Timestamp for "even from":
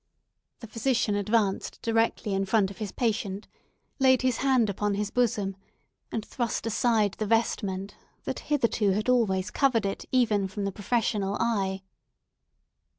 10.11-10.65